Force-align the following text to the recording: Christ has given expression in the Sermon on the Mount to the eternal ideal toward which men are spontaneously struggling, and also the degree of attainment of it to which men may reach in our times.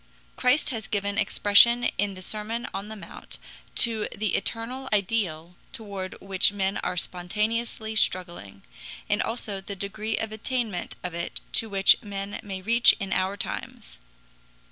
Christ 0.35 0.71
has 0.71 0.87
given 0.87 1.19
expression 1.19 1.83
in 1.99 2.15
the 2.15 2.23
Sermon 2.23 2.67
on 2.73 2.87
the 2.87 2.95
Mount 2.95 3.37
to 3.75 4.07
the 4.17 4.33
eternal 4.35 4.89
ideal 4.91 5.55
toward 5.73 6.19
which 6.19 6.51
men 6.51 6.77
are 6.77 6.97
spontaneously 6.97 7.95
struggling, 7.95 8.63
and 9.07 9.21
also 9.21 9.61
the 9.61 9.75
degree 9.75 10.17
of 10.17 10.31
attainment 10.31 10.95
of 11.03 11.13
it 11.13 11.39
to 11.51 11.69
which 11.69 12.01
men 12.01 12.39
may 12.41 12.63
reach 12.63 12.93
in 12.99 13.13
our 13.13 13.37
times. 13.37 13.99